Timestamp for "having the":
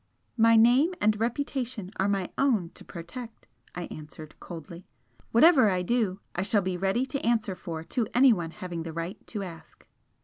8.49-8.93